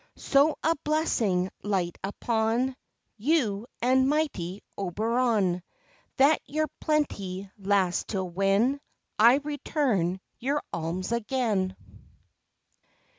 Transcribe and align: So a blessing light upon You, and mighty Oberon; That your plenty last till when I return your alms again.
So 0.15 0.57
a 0.63 0.73
blessing 0.83 1.51
light 1.61 1.99
upon 2.03 2.75
You, 3.17 3.67
and 3.83 4.09
mighty 4.09 4.63
Oberon; 4.75 5.61
That 6.17 6.41
your 6.47 6.67
plenty 6.79 7.51
last 7.59 8.07
till 8.07 8.27
when 8.27 8.81
I 9.19 9.35
return 9.43 10.19
your 10.39 10.63
alms 10.73 11.11
again. 11.11 11.75